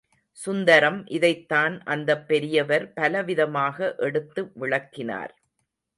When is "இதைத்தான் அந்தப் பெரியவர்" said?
1.07-2.93